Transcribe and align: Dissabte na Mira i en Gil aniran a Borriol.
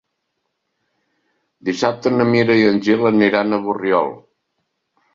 Dissabte 1.69 2.13
na 2.15 2.29
Mira 2.33 2.59
i 2.63 2.67
en 2.73 2.83
Gil 2.91 3.09
aniran 3.13 3.55
a 3.55 3.63
Borriol. 3.71 4.15